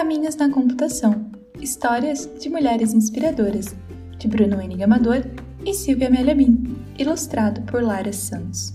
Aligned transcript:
Caminhos 0.00 0.34
na 0.34 0.48
Computação. 0.48 1.30
Histórias 1.60 2.26
de 2.40 2.48
Mulheres 2.48 2.94
Inspiradoras, 2.94 3.76
de 4.16 4.26
Bruno 4.28 4.58
Henning 4.58 4.82
Amador 4.82 5.22
e 5.62 5.74
Silvia 5.74 6.08
Melhabim, 6.08 6.74
ilustrado 6.98 7.60
por 7.70 7.82
Lara 7.82 8.10
Santos. 8.10 8.72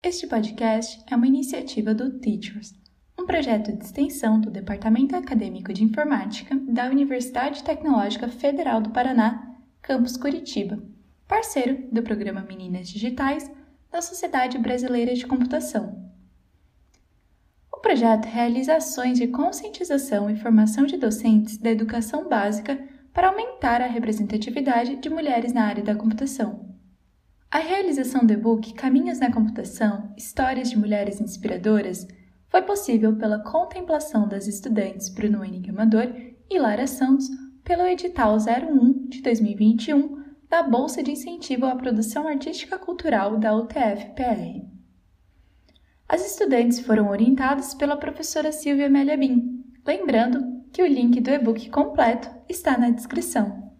Este 0.00 0.28
podcast 0.28 1.02
é 1.10 1.16
uma 1.16 1.26
iniciativa 1.26 1.92
do 1.92 2.20
Teachers, 2.20 2.74
um 3.18 3.26
projeto 3.26 3.76
de 3.76 3.84
extensão 3.84 4.40
do 4.40 4.52
Departamento 4.52 5.16
Acadêmico 5.16 5.72
de 5.72 5.82
Informática 5.82 6.54
da 6.68 6.88
Universidade 6.88 7.64
Tecnológica 7.64 8.28
Federal 8.28 8.80
do 8.80 8.90
Paraná, 8.90 9.56
campus 9.82 10.16
Curitiba, 10.16 10.80
parceiro 11.26 11.88
do 11.90 12.04
programa 12.04 12.46
Meninas 12.48 12.88
Digitais 12.88 13.50
da 13.90 14.00
Sociedade 14.00 14.56
Brasileira 14.58 15.12
de 15.12 15.26
Computação, 15.26 16.07
o 17.78 17.80
projeto 17.80 18.26
realiza 18.26 18.74
ações 18.74 19.16
de 19.16 19.28
conscientização 19.28 20.28
e 20.28 20.34
formação 20.34 20.84
de 20.84 20.96
docentes 20.96 21.58
da 21.58 21.70
educação 21.70 22.28
básica 22.28 22.76
para 23.14 23.28
aumentar 23.28 23.80
a 23.80 23.86
representatividade 23.86 24.96
de 24.96 25.08
mulheres 25.08 25.52
na 25.52 25.64
área 25.64 25.84
da 25.84 25.94
computação. 25.94 26.74
A 27.48 27.58
realização 27.58 28.26
do 28.26 28.32
e-book 28.32 28.74
Caminhos 28.74 29.20
na 29.20 29.32
Computação 29.32 30.12
Histórias 30.16 30.70
de 30.70 30.76
Mulheres 30.76 31.20
Inspiradoras 31.20 32.04
foi 32.48 32.62
possível 32.62 33.14
pela 33.14 33.44
contemplação 33.44 34.26
das 34.26 34.48
estudantes 34.48 35.08
Bruno 35.08 35.44
Henrique 35.44 35.70
e 36.50 36.58
Lara 36.58 36.86
Santos 36.88 37.28
pelo 37.62 37.86
edital 37.86 38.36
01 38.38 39.08
de 39.08 39.22
2021 39.22 40.18
da 40.50 40.64
Bolsa 40.64 41.00
de 41.00 41.12
Incentivo 41.12 41.66
à 41.66 41.76
Produção 41.76 42.26
Artística 42.26 42.76
Cultural 42.76 43.38
da 43.38 43.54
UTF-PR. 43.54 44.77
As 46.08 46.24
estudantes 46.24 46.80
foram 46.80 47.10
orientadas 47.10 47.74
pela 47.74 47.94
professora 47.94 48.50
Silvia 48.50 48.86
Amélia 48.86 49.14
Bin, 49.14 49.62
lembrando 49.86 50.40
que 50.72 50.82
o 50.82 50.86
link 50.86 51.20
do 51.20 51.28
e-book 51.28 51.68
completo 51.68 52.30
está 52.48 52.78
na 52.78 52.88
descrição. 52.88 53.74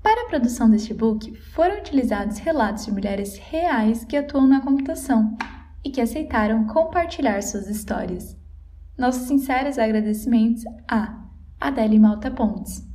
Para 0.00 0.22
a 0.22 0.28
produção 0.28 0.70
deste 0.70 0.92
e-book, 0.92 1.34
foram 1.52 1.78
utilizados 1.78 2.38
relatos 2.38 2.84
de 2.84 2.92
mulheres 2.92 3.36
reais 3.38 4.04
que 4.04 4.16
atuam 4.16 4.46
na 4.46 4.60
computação 4.60 5.36
e 5.84 5.90
que 5.90 6.00
aceitaram 6.00 6.64
compartilhar 6.68 7.42
suas 7.42 7.68
histórias. 7.68 8.36
Nossos 8.96 9.22
sinceros 9.22 9.80
agradecimentos 9.80 10.62
a 10.88 11.24
Adele 11.60 11.98
Malta 11.98 12.30
Pontes, 12.30 12.88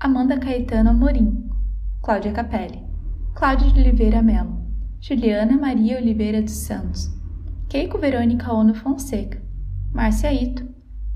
Amanda 0.00 0.36
Caetano 0.40 0.90
Amorim, 0.90 1.48
Cláudia 2.02 2.32
Capelli, 2.32 2.84
Cláudia 3.32 3.70
de 3.70 3.80
Oliveira 3.80 4.20
Melo, 4.22 4.61
Juliana 5.04 5.58
Maria 5.58 5.98
Oliveira 5.98 6.40
dos 6.40 6.52
Santos, 6.52 7.10
Keiko 7.68 7.98
Verônica 7.98 8.52
Ono 8.52 8.72
Fonseca, 8.72 9.42
Márcia 9.92 10.32
Ito, 10.32 10.64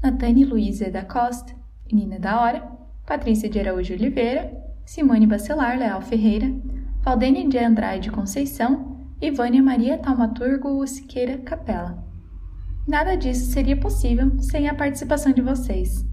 Natane 0.02 0.44
Luísa 0.44 0.90
da 0.90 1.04
Costa, 1.04 1.54
Nina 1.92 2.18
da 2.18 2.40
Hora, 2.40 2.68
Patrícia 3.06 3.48
de 3.48 3.60
Araújo 3.60 3.94
Oliveira, 3.94 4.52
Simone 4.84 5.24
Bacelar 5.24 5.78
Leal 5.78 6.02
Ferreira, 6.02 6.52
Valdene 7.04 7.48
de 7.48 7.58
Andrade 7.58 8.10
Conceição 8.10 9.06
e 9.22 9.30
Vânia 9.30 9.62
Maria 9.62 9.98
Taumaturgo 9.98 10.84
Siqueira 10.84 11.38
Capela. 11.38 12.04
Nada 12.88 13.16
disso 13.16 13.52
seria 13.52 13.76
possível 13.76 14.36
sem 14.40 14.68
a 14.68 14.74
participação 14.74 15.30
de 15.30 15.42
vocês. 15.42 16.04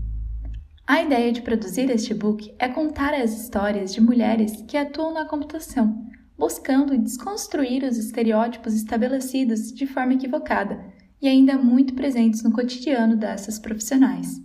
A 0.85 1.01
ideia 1.01 1.31
de 1.31 1.41
produzir 1.41 1.89
este 1.89 2.13
book 2.13 2.53
é 2.59 2.69
contar 2.69 3.15
as 3.15 3.35
histórias 3.35 3.91
de 3.91 3.99
mulheres 3.99 4.63
que 4.67 4.77
atuam 4.77 5.11
na 5.11 5.25
computação 5.25 6.12
buscando 6.43 6.97
desconstruir 6.97 7.85
os 7.85 7.95
estereótipos 7.95 8.73
estabelecidos 8.73 9.71
de 9.71 9.87
forma 9.87 10.15
equivocada 10.15 10.77
e 11.21 11.27
ainda 11.29 11.57
muito 11.57 11.93
presentes 11.93 12.43
no 12.43 12.51
cotidiano 12.51 13.15
dessas 13.15 13.57
profissionais. 13.57 14.41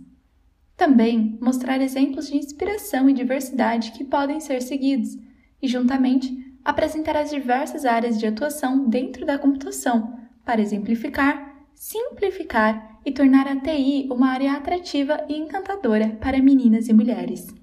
Também 0.77 1.37
mostrar 1.41 1.81
exemplos 1.81 2.29
de 2.29 2.37
inspiração 2.37 3.09
e 3.09 3.13
diversidade 3.13 3.91
que 3.91 4.05
podem 4.05 4.39
ser 4.39 4.61
seguidos 4.61 5.17
e, 5.61 5.67
juntamente, 5.67 6.33
apresentar 6.63 7.17
as 7.17 7.31
diversas 7.31 7.83
áreas 7.83 8.17
de 8.17 8.25
atuação 8.25 8.87
dentro 8.87 9.25
da 9.25 9.37
computação 9.37 10.17
para 10.45 10.61
exemplificar, 10.61 11.65
simplificar 11.75 13.01
e 13.05 13.11
tornar 13.11 13.45
a 13.45 13.57
TI 13.57 14.07
uma 14.09 14.29
área 14.29 14.53
atrativa 14.53 15.25
e 15.27 15.35
encantadora 15.35 16.17
para 16.21 16.41
meninas 16.41 16.87
e 16.87 16.93
mulheres. 16.93 17.58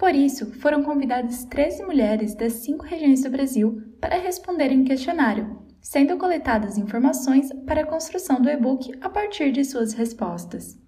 Por 0.00 0.14
isso, 0.14 0.50
foram 0.54 0.82
convidadas 0.82 1.44
13 1.44 1.84
mulheres 1.84 2.34
das 2.34 2.54
cinco 2.54 2.86
regiões 2.86 3.22
do 3.22 3.28
Brasil 3.28 3.82
para 4.00 4.18
responderem 4.18 4.80
o 4.80 4.84
questionário, 4.86 5.58
sendo 5.78 6.16
coletadas 6.16 6.78
informações 6.78 7.52
para 7.66 7.82
a 7.82 7.86
construção 7.86 8.40
do 8.40 8.48
e-book 8.48 8.90
a 9.02 9.10
partir 9.10 9.52
de 9.52 9.62
suas 9.62 9.92
respostas. 9.92 10.80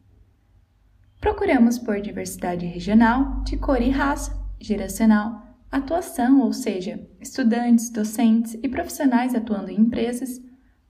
Procuramos 1.21 1.78
por 1.78 2.00
diversidade 2.00 2.65
regional, 2.65 3.43
de 3.45 3.59
cor 3.59 3.83
e 3.83 3.91
raça, 3.91 4.34
geracional, 4.59 5.43
atuação, 5.71 6.41
ou 6.41 6.50
seja, 6.55 7.06
estudantes, 7.21 7.91
docentes 7.91 8.55
e 8.62 8.67
profissionais 8.67 9.34
atuando 9.34 9.71
em 9.71 9.79
empresas, 9.79 10.41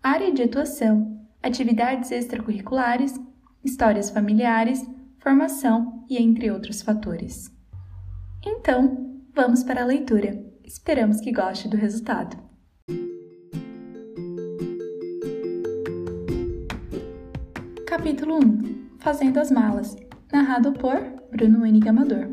área 0.01 0.31
de 0.31 0.45
atuação, 0.45 1.27
atividades 1.43 2.13
extracurriculares, 2.13 3.19
histórias 3.65 4.11
familiares, 4.11 4.81
formação 5.19 6.07
e 6.09 6.23
entre 6.23 6.53
outros 6.53 6.83
fatores. 6.83 7.51
Então, 8.45 9.21
vamos 9.33 9.63
para 9.63 9.83
a 9.83 9.87
leitura. 9.87 10.45
Esperamos 10.65 11.21
que 11.21 11.31
goste 11.31 11.69
do 11.69 11.77
resultado. 11.77 12.37
Capítulo 17.87 18.39
1 18.39 18.99
Fazendo 18.99 19.39
as 19.39 19.53
Malas 19.53 19.95
Narrado 20.33 20.73
por 20.73 20.99
Bruno 21.31 21.65
Henrique 21.65 21.89
Amador 21.89 22.31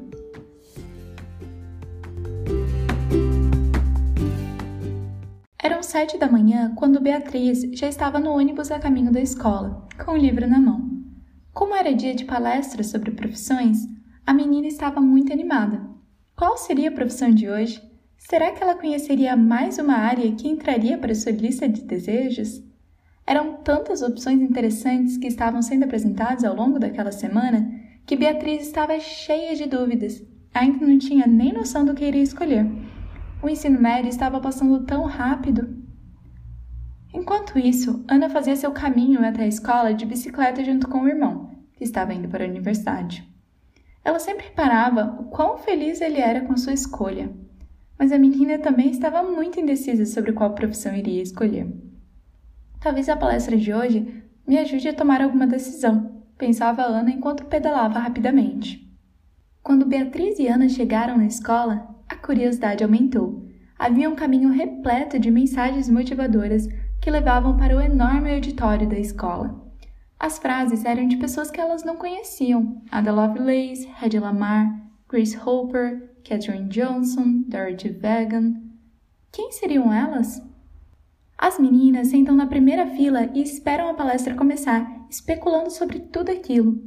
Eram 5.62 5.84
sete 5.84 6.18
da 6.18 6.28
manhã 6.28 6.74
quando 6.74 7.00
Beatriz 7.00 7.62
já 7.74 7.88
estava 7.88 8.20
no 8.20 8.32
ônibus 8.32 8.72
a 8.72 8.80
caminho 8.80 9.12
da 9.12 9.22
escola, 9.22 9.88
com 10.04 10.14
o 10.14 10.18
livro 10.18 10.48
na 10.48 10.60
mão. 10.60 10.90
Como 11.54 11.76
era 11.76 11.94
dia 11.94 12.16
de 12.16 12.26
palestra 12.26 12.82
sobre 12.84 13.12
profissões, 13.12 13.86
a 14.26 14.34
menina 14.34 14.68
estava 14.68 15.00
muito 15.02 15.32
animada 15.32 15.89
qual 16.40 16.58
seria 16.58 16.88
a 16.88 16.94
profissão 16.94 17.30
de 17.30 17.50
hoje? 17.50 17.84
Será 18.18 18.54
que 18.54 18.64
ela 18.64 18.74
conheceria 18.74 19.36
mais 19.36 19.78
uma 19.78 19.96
área 19.96 20.32
que 20.32 20.48
entraria 20.48 20.98
para 20.98 21.14
sua 21.14 21.34
lista 21.34 21.68
de 21.68 21.82
desejos? 21.82 22.64
Eram 23.28 23.58
tantas 23.58 24.02
opções 24.02 24.40
interessantes 24.40 25.18
que 25.18 25.28
estavam 25.28 25.62
sendo 25.62 25.84
apresentadas 25.84 26.46
ao 26.46 26.56
longo 26.56 26.80
daquela 26.80 27.12
semana 27.12 27.70
que 28.06 28.16
Beatriz 28.16 28.62
estava 28.62 28.98
cheia 29.02 29.54
de 29.54 29.66
dúvidas. 29.66 30.24
Ainda 30.54 30.88
não 30.88 30.98
tinha 30.98 31.28
nem 31.28 31.52
noção 31.52 31.84
do 31.84 31.94
que 31.94 32.06
iria 32.06 32.24
escolher. 32.24 32.66
O 33.44 33.50
ensino 33.50 33.78
médio 33.78 34.08
estava 34.08 34.40
passando 34.40 34.86
tão 34.86 35.04
rápido. 35.04 35.76
Enquanto 37.14 37.60
isso, 37.60 38.02
Ana 38.08 38.30
fazia 38.30 38.56
seu 38.56 38.72
caminho 38.72 39.26
até 39.26 39.44
a 39.44 39.48
escola 39.48 39.94
de 39.94 40.06
bicicleta 40.06 40.64
junto 40.64 40.88
com 40.88 41.02
o 41.02 41.08
irmão, 41.10 41.52
que 41.74 41.84
estava 41.84 42.14
indo 42.14 42.30
para 42.30 42.46
a 42.46 42.48
universidade. 42.48 43.29
Ela 44.10 44.18
sempre 44.18 44.46
reparava 44.46 45.18
o 45.20 45.26
quão 45.26 45.56
feliz 45.60 46.02
ele 46.02 46.18
era 46.20 46.42
com 46.42 46.58
sua 46.58 46.74
escolha, 46.74 47.30
mas 47.96 48.12
a 48.12 48.18
menina 48.18 48.58
também 48.58 48.90
estava 48.90 49.22
muito 49.22 49.60
indecisa 49.60 50.04
sobre 50.04 50.34
qual 50.34 50.56
profissão 50.56 50.96
iria 50.96 51.22
escolher. 51.22 51.72
Talvez 52.80 53.08
a 53.08 53.16
palestra 53.16 53.56
de 53.56 53.72
hoje 53.72 54.24
me 54.48 54.58
ajude 54.58 54.88
a 54.88 54.96
tomar 54.96 55.22
alguma 55.22 55.46
decisão, 55.46 56.24
pensava 56.40 56.82
Ana 56.82 57.12
enquanto 57.12 57.46
pedalava 57.46 58.00
rapidamente. 58.00 58.92
Quando 59.62 59.86
Beatriz 59.86 60.40
e 60.40 60.48
Ana 60.48 60.68
chegaram 60.68 61.16
na 61.16 61.28
escola, 61.28 61.88
a 62.10 62.16
curiosidade 62.16 62.84
aumentou. 62.84 63.48
Havia 63.78 64.10
um 64.10 64.16
caminho 64.16 64.50
repleto 64.50 65.20
de 65.20 65.30
mensagens 65.30 65.88
motivadoras 65.88 66.68
que 67.00 67.12
levavam 67.12 67.56
para 67.58 67.78
o 67.78 67.80
enorme 67.80 68.34
auditório 68.34 68.90
da 68.90 68.98
escola. 68.98 69.69
As 70.20 70.38
frases 70.38 70.84
eram 70.84 71.08
de 71.08 71.16
pessoas 71.16 71.50
que 71.50 71.62
elas 71.62 71.86
não 71.86 71.96
conheciam: 71.96 72.82
Ada 72.92 73.12
Lovelace, 73.14 73.90
Hedy 74.04 74.20
Lamar, 74.20 74.70
Grace 75.08 75.38
Hopper, 75.38 76.14
Katherine 76.28 76.68
Johnson, 76.68 77.44
Dorothy 77.48 77.90
Vaughan. 77.90 78.62
Quem 79.32 79.52
seriam 79.54 79.94
elas? 79.94 80.44
As 81.38 81.58
meninas 81.58 82.10
sentam 82.10 82.36
na 82.36 82.48
primeira 82.48 82.86
fila 82.88 83.30
e 83.34 83.42
esperam 83.42 83.88
a 83.88 83.94
palestra 83.94 84.36
começar, 84.36 85.06
especulando 85.10 85.72
sobre 85.72 86.00
tudo 86.00 86.32
aquilo. 86.32 86.78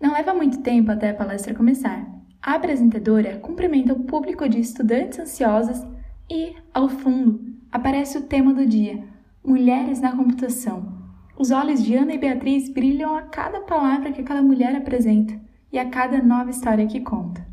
Não 0.00 0.14
leva 0.14 0.32
muito 0.32 0.62
tempo 0.62 0.90
até 0.90 1.10
a 1.10 1.14
palestra 1.14 1.54
começar. 1.54 2.06
A 2.40 2.54
apresentadora 2.54 3.38
cumprimenta 3.38 3.92
o 3.92 4.04
público 4.04 4.48
de 4.48 4.60
estudantes 4.60 5.18
ansiosos 5.18 5.86
e, 6.30 6.54
ao 6.72 6.88
fundo, 6.88 7.54
aparece 7.70 8.16
o 8.16 8.22
tema 8.22 8.54
do 8.54 8.64
dia: 8.64 9.04
Mulheres 9.44 10.00
na 10.00 10.16
computação. 10.16 10.95
Os 11.38 11.50
olhos 11.50 11.84
de 11.84 11.94
Ana 11.94 12.14
e 12.14 12.18
Beatriz 12.18 12.68
brilham 12.70 13.14
a 13.14 13.22
cada 13.22 13.60
palavra 13.60 14.10
que 14.10 14.22
aquela 14.22 14.42
mulher 14.42 14.74
apresenta 14.74 15.38
e 15.70 15.78
a 15.78 15.88
cada 15.88 16.22
nova 16.22 16.50
história 16.50 16.86
que 16.86 17.00
conta. 17.00 17.46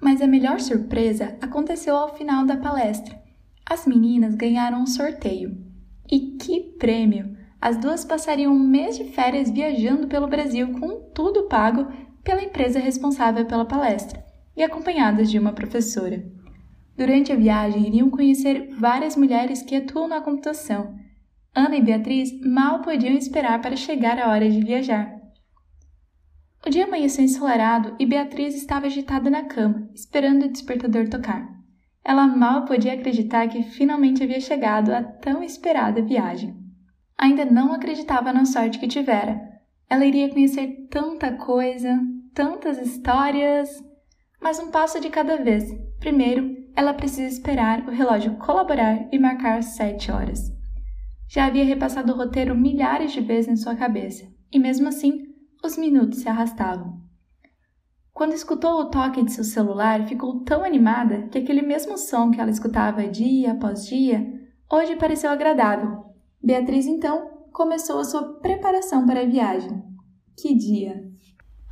Mas 0.00 0.22
a 0.22 0.26
melhor 0.26 0.60
surpresa 0.60 1.36
aconteceu 1.40 1.94
ao 1.94 2.16
final 2.16 2.46
da 2.46 2.56
palestra. 2.56 3.20
As 3.68 3.86
meninas 3.86 4.34
ganharam 4.34 4.80
um 4.80 4.86
sorteio. 4.86 5.56
E 6.10 6.36
que 6.38 6.60
prêmio! 6.78 7.36
as 7.60 7.76
duas 7.76 8.04
passariam 8.04 8.52
um 8.52 8.58
mês 8.58 8.96
de 8.96 9.04
férias 9.04 9.50
viajando 9.50 10.06
pelo 10.06 10.28
Brasil 10.28 10.72
com 10.78 11.00
tudo 11.14 11.48
pago 11.48 11.86
pela 12.22 12.42
empresa 12.42 12.78
responsável 12.78 13.44
pela 13.44 13.64
palestra 13.64 14.24
e 14.56 14.62
acompanhadas 14.62 15.30
de 15.30 15.38
uma 15.38 15.52
professora. 15.52 16.24
Durante 16.96 17.32
a 17.32 17.36
viagem, 17.36 17.86
iriam 17.86 18.08
conhecer 18.08 18.68
várias 18.78 19.16
mulheres 19.16 19.62
que 19.62 19.76
atuam 19.76 20.08
na 20.08 20.20
computação. 20.20 20.94
Ana 21.56 21.76
e 21.76 21.82
Beatriz 21.82 22.38
mal 22.42 22.82
podiam 22.82 23.14
esperar 23.14 23.62
para 23.62 23.76
chegar 23.76 24.18
a 24.18 24.28
hora 24.28 24.46
de 24.46 24.60
viajar. 24.60 25.10
O 26.66 26.68
dia 26.68 26.84
amanheceu 26.84 27.24
ensolarado 27.24 27.96
e 27.98 28.04
Beatriz 28.04 28.54
estava 28.54 28.84
agitada 28.84 29.30
na 29.30 29.44
cama, 29.44 29.88
esperando 29.94 30.44
o 30.44 30.52
despertador 30.52 31.08
tocar. 31.08 31.48
Ela 32.04 32.26
mal 32.26 32.66
podia 32.66 32.92
acreditar 32.92 33.48
que 33.48 33.62
finalmente 33.62 34.22
havia 34.22 34.38
chegado 34.38 34.92
a 34.92 35.02
tão 35.02 35.42
esperada 35.42 36.02
viagem. 36.02 36.54
Ainda 37.16 37.46
não 37.46 37.72
acreditava 37.72 38.34
na 38.34 38.44
sorte 38.44 38.78
que 38.78 38.86
tivera. 38.86 39.40
Ela 39.88 40.04
iria 40.04 40.28
conhecer 40.28 40.86
tanta 40.90 41.32
coisa, 41.38 41.98
tantas 42.34 42.76
histórias. 42.78 43.82
Mas 44.38 44.58
um 44.58 44.70
passo 44.70 45.00
de 45.00 45.08
cada 45.08 45.38
vez. 45.38 45.64
Primeiro, 45.98 46.54
ela 46.76 46.92
precisa 46.92 47.28
esperar 47.34 47.88
o 47.88 47.90
relógio 47.90 48.36
colaborar 48.36 49.08
e 49.10 49.18
marcar 49.18 49.62
sete 49.62 50.12
horas. 50.12 50.55
Já 51.28 51.46
havia 51.46 51.64
repassado 51.64 52.12
o 52.12 52.16
roteiro 52.16 52.54
milhares 52.54 53.12
de 53.12 53.20
vezes 53.20 53.50
em 53.50 53.56
sua 53.56 53.74
cabeça, 53.74 54.26
e 54.52 54.58
mesmo 54.58 54.88
assim, 54.88 55.26
os 55.64 55.76
minutos 55.76 56.20
se 56.20 56.28
arrastavam. 56.28 57.00
Quando 58.12 58.32
escutou 58.32 58.80
o 58.80 58.90
toque 58.90 59.22
de 59.22 59.32
seu 59.32 59.44
celular, 59.44 60.08
ficou 60.08 60.42
tão 60.42 60.64
animada 60.64 61.28
que 61.28 61.36
aquele 61.36 61.60
mesmo 61.60 61.98
som 61.98 62.30
que 62.30 62.40
ela 62.40 62.50
escutava 62.50 63.06
dia 63.06 63.52
após 63.52 63.86
dia, 63.86 64.26
hoje 64.72 64.96
pareceu 64.96 65.30
agradável. 65.30 66.04
Beatriz 66.42 66.86
então 66.86 67.28
começou 67.52 67.98
a 67.98 68.04
sua 68.04 68.40
preparação 68.40 69.04
para 69.04 69.20
a 69.20 69.26
viagem. 69.26 69.82
Que 70.34 70.54
dia! 70.54 71.10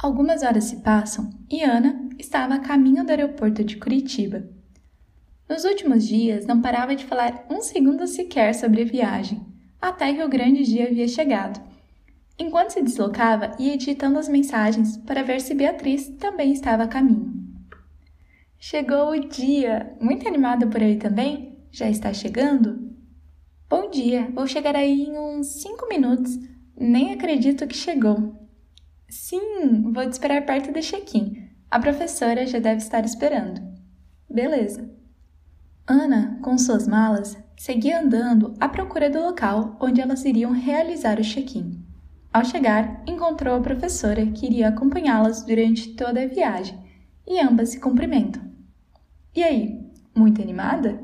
Algumas 0.02 0.42
horas 0.42 0.64
se 0.64 0.82
passam 0.82 1.30
e 1.50 1.62
Ana 1.62 2.08
estava 2.18 2.54
a 2.54 2.60
caminho 2.60 3.04
do 3.04 3.10
aeroporto 3.10 3.64
de 3.64 3.76
Curitiba. 3.76 4.46
Nos 5.48 5.64
últimos 5.64 6.06
dias 6.06 6.46
não 6.46 6.62
parava 6.62 6.96
de 6.96 7.04
falar 7.04 7.46
um 7.50 7.60
segundo 7.60 8.06
sequer 8.06 8.54
sobre 8.54 8.82
a 8.82 8.86
viagem, 8.86 9.44
até 9.80 10.12
que 10.14 10.22
o 10.22 10.28
grande 10.28 10.64
dia 10.64 10.86
havia 10.86 11.06
chegado. 11.06 11.60
Enquanto 12.38 12.70
se 12.70 12.82
deslocava, 12.82 13.52
ia 13.58 13.74
editando 13.74 14.18
as 14.18 14.28
mensagens 14.28 14.96
para 14.96 15.22
ver 15.22 15.40
se 15.40 15.54
Beatriz 15.54 16.08
também 16.18 16.52
estava 16.52 16.84
a 16.84 16.88
caminho. 16.88 17.32
Chegou 18.58 19.10
o 19.10 19.20
dia! 19.20 19.94
Muito 20.00 20.26
animada 20.26 20.66
por 20.66 20.82
aí 20.82 20.96
também? 20.96 21.58
Já 21.70 21.90
está 21.90 22.12
chegando? 22.12 22.90
Bom 23.68 23.90
dia, 23.90 24.30
vou 24.32 24.46
chegar 24.46 24.74
aí 24.74 25.02
em 25.02 25.18
uns 25.18 25.60
cinco 25.60 25.86
minutos. 25.88 26.38
Nem 26.76 27.12
acredito 27.12 27.66
que 27.66 27.76
chegou. 27.76 28.34
Sim, 29.08 29.92
vou 29.92 30.08
te 30.08 30.12
esperar 30.12 30.46
perto 30.46 30.72
do 30.72 30.80
check-in. 30.80 31.50
A 31.70 31.78
professora 31.78 32.46
já 32.46 32.58
deve 32.58 32.78
estar 32.78 33.04
esperando. 33.04 33.60
Beleza. 34.28 35.03
Ana, 35.86 36.38
com 36.40 36.56
suas 36.56 36.88
malas, 36.88 37.36
seguia 37.58 38.00
andando 38.00 38.54
à 38.58 38.66
procura 38.66 39.10
do 39.10 39.20
local 39.20 39.76
onde 39.78 40.00
elas 40.00 40.24
iriam 40.24 40.50
realizar 40.50 41.20
o 41.20 41.22
check-in. 41.22 41.84
Ao 42.32 42.42
chegar, 42.42 43.02
encontrou 43.06 43.54
a 43.54 43.60
professora 43.60 44.24
que 44.24 44.46
iria 44.46 44.68
acompanhá-las 44.68 45.44
durante 45.44 45.94
toda 45.94 46.22
a 46.22 46.26
viagem 46.26 46.82
e 47.26 47.38
ambas 47.38 47.68
se 47.68 47.80
cumprimentam. 47.80 48.42
E 49.36 49.42
aí, 49.44 49.78
muito 50.16 50.40
animada? 50.40 51.02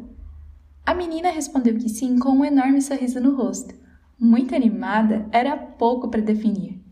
A 0.87 0.95
menina 0.95 1.31
respondeu 1.31 1.77
que 1.77 1.91
sim 1.91 2.19
com 2.19 2.31
um 2.31 2.45
enorme 2.45 2.81
sorriso 2.81 3.21
no 3.21 3.37
rosto. 3.37 3.75
Muito 4.19 4.55
animada 4.55 5.29
era 5.31 5.59
pouco 5.59 6.09
para 6.09 6.23
definir. 6.23 6.83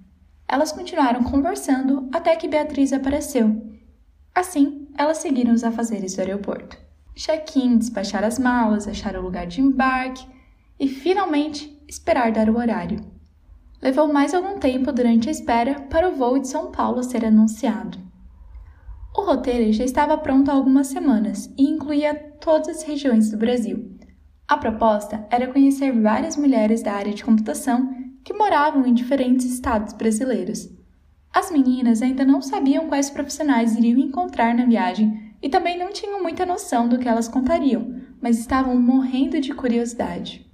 Elas 0.46 0.72
continuaram 0.72 1.24
conversando 1.24 2.06
até 2.12 2.36
que 2.36 2.48
Beatriz 2.48 2.92
apareceu. 2.92 3.66
Assim, 4.34 4.88
elas 4.94 5.18
seguiram 5.18 5.54
os 5.54 5.64
afazeres 5.64 6.14
do 6.14 6.20
aeroporto. 6.20 6.87
Check-in, 7.18 7.78
despachar 7.78 8.22
as 8.22 8.38
malas, 8.38 8.86
achar 8.86 9.16
o 9.16 9.20
lugar 9.20 9.44
de 9.44 9.60
embarque 9.60 10.24
e, 10.78 10.86
finalmente, 10.86 11.76
esperar 11.88 12.30
dar 12.30 12.48
o 12.48 12.56
horário. 12.56 13.00
Levou 13.82 14.06
mais 14.06 14.32
algum 14.32 14.60
tempo 14.60 14.92
durante 14.92 15.28
a 15.28 15.32
espera 15.32 15.80
para 15.90 16.08
o 16.08 16.14
voo 16.14 16.38
de 16.38 16.46
São 16.46 16.70
Paulo 16.70 17.02
ser 17.02 17.24
anunciado. 17.24 17.98
O 19.16 19.22
roteiro 19.22 19.72
já 19.72 19.84
estava 19.84 20.16
pronto 20.16 20.48
há 20.48 20.54
algumas 20.54 20.86
semanas 20.86 21.52
e 21.58 21.64
incluía 21.68 22.14
todas 22.40 22.68
as 22.68 22.82
regiões 22.84 23.32
do 23.32 23.36
Brasil. 23.36 23.98
A 24.46 24.56
proposta 24.56 25.26
era 25.28 25.52
conhecer 25.52 25.90
várias 25.90 26.36
mulheres 26.36 26.84
da 26.84 26.92
área 26.92 27.12
de 27.12 27.24
computação 27.24 27.92
que 28.22 28.32
moravam 28.32 28.86
em 28.86 28.94
diferentes 28.94 29.44
estados 29.44 29.92
brasileiros. 29.92 30.68
As 31.34 31.50
meninas 31.50 32.00
ainda 32.00 32.24
não 32.24 32.40
sabiam 32.40 32.86
quais 32.86 33.10
profissionais 33.10 33.76
iriam 33.76 33.98
encontrar 33.98 34.54
na 34.54 34.64
viagem 34.64 35.27
e 35.42 35.48
também 35.48 35.78
não 35.78 35.92
tinham 35.92 36.22
muita 36.22 36.46
noção 36.46 36.88
do 36.88 36.98
que 36.98 37.08
elas 37.08 37.28
contariam, 37.28 38.00
mas 38.20 38.38
estavam 38.38 38.80
morrendo 38.80 39.40
de 39.40 39.54
curiosidade. 39.54 40.47